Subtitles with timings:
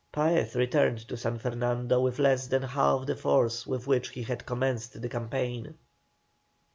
[0.11, 4.47] Paez returned to San Fernando with less than half the force with which he had
[4.47, 5.75] commenced the campaign.